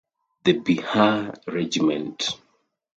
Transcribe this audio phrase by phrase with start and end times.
[0.45, 2.39] The Bihar Regiment.